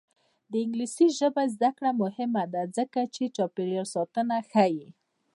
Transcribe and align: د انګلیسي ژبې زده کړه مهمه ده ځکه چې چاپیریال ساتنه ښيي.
د 0.51 0.53
انګلیسي 0.63 1.07
ژبې 1.19 1.45
زده 1.55 1.69
کړه 1.77 1.91
مهمه 2.03 2.43
ده 2.53 2.61
ځکه 2.77 2.99
چې 3.15 3.33
چاپیریال 3.35 3.87
ساتنه 3.95 4.35
ښيي. 4.51 4.87